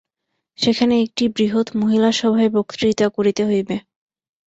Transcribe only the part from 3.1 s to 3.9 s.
করিতে হইবে।